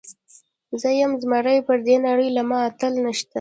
[0.81, 3.29] زۀ يم زمری پر دې نړۍ له ما اتل نيشته